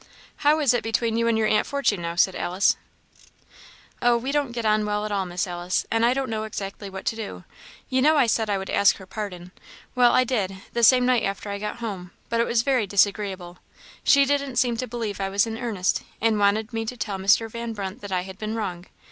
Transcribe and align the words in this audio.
"How 0.37 0.59
is 0.59 0.73
it 0.73 0.81
between 0.83 1.15
you 1.15 1.27
and 1.27 1.37
your 1.37 1.45
aunt 1.45 1.67
Fortune 1.67 2.01
now?" 2.01 2.15
said 2.15 2.35
Alice. 2.35 2.75
"Oh, 4.01 4.17
we 4.17 4.31
don't 4.31 4.51
get 4.51 4.65
on 4.65 4.83
well 4.83 5.05
at 5.05 5.11
all, 5.11 5.27
Miss 5.27 5.45
Alice, 5.45 5.85
and 5.91 6.03
I 6.03 6.15
don't 6.15 6.27
know 6.31 6.41
exactly 6.45 6.89
what 6.89 7.05
to 7.05 7.15
do. 7.15 7.43
You 7.87 8.01
know 8.01 8.17
I 8.17 8.25
said 8.25 8.49
I 8.49 8.57
would 8.57 8.71
ask 8.71 8.95
her 8.97 9.05
pardon. 9.05 9.51
Well, 9.93 10.11
I 10.13 10.23
did, 10.23 10.55
the 10.73 10.81
same 10.81 11.05
night 11.05 11.21
after 11.21 11.51
I 11.51 11.59
got 11.59 11.81
home, 11.85 12.13
but 12.29 12.41
it 12.41 12.47
was 12.47 12.63
very 12.63 12.87
disagreeable. 12.87 13.59
She 14.03 14.25
didn't 14.25 14.55
seem 14.55 14.75
to 14.77 14.87
believe 14.87 15.21
I 15.21 15.29
was 15.29 15.45
in 15.45 15.55
earnest, 15.59 16.01
and 16.19 16.39
wanted 16.39 16.73
me 16.73 16.83
to 16.85 16.97
tell 16.97 17.19
Mr. 17.19 17.47
Van 17.47 17.73
Brunt 17.73 18.01
that 18.01 18.11
I 18.11 18.21
had 18.21 18.39
been 18.39 18.55
wrong. 18.55 18.87